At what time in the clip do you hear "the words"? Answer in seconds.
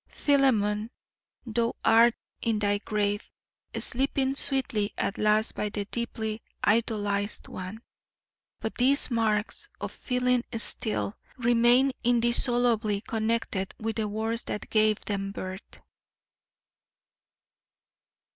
13.97-14.43